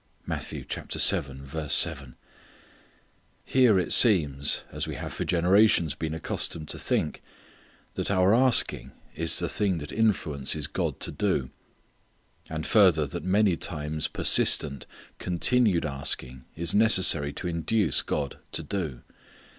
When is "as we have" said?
4.71-5.13